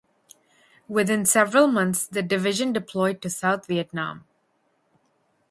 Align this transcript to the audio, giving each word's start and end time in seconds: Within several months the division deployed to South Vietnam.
Within 0.87 1.27
several 1.27 1.67
months 1.67 2.07
the 2.07 2.23
division 2.23 2.73
deployed 2.73 3.21
to 3.21 3.29
South 3.29 3.67
Vietnam. 3.67 4.25